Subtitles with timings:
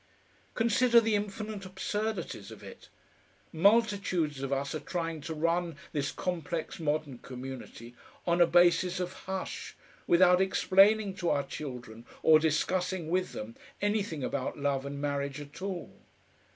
[0.55, 2.89] Consider the infinite absurdities of it!
[3.53, 7.93] Multitudes of us are trying to run this complex modern community
[8.25, 9.75] on a basis of "Hush"
[10.07, 15.61] without explaining to our children or discussing with them anything about love and marriage at
[15.61, 15.93] all.